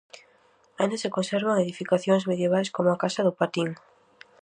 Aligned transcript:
Aínda 0.79 0.97
se 1.03 1.13
conservan 1.15 1.63
edificacións 1.65 2.27
medievais 2.31 2.69
como 2.75 2.89
a 2.91 2.99
Casa 3.03 3.21
do 3.27 3.33
Patín. 3.39 3.69